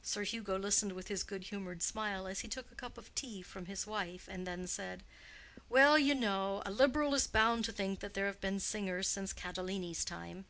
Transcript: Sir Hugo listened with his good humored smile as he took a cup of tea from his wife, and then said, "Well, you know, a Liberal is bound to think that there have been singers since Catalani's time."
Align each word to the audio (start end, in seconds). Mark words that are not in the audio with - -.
Sir 0.00 0.22
Hugo 0.22 0.56
listened 0.56 0.92
with 0.92 1.08
his 1.08 1.24
good 1.24 1.42
humored 1.48 1.82
smile 1.82 2.28
as 2.28 2.38
he 2.38 2.46
took 2.46 2.70
a 2.70 2.76
cup 2.76 2.96
of 2.96 3.12
tea 3.16 3.42
from 3.42 3.66
his 3.66 3.84
wife, 3.84 4.28
and 4.30 4.46
then 4.46 4.68
said, 4.68 5.02
"Well, 5.68 5.98
you 5.98 6.14
know, 6.14 6.62
a 6.64 6.70
Liberal 6.70 7.14
is 7.16 7.26
bound 7.26 7.64
to 7.64 7.72
think 7.72 7.98
that 7.98 8.14
there 8.14 8.26
have 8.26 8.40
been 8.40 8.60
singers 8.60 9.08
since 9.08 9.32
Catalani's 9.32 10.04
time." 10.04 10.44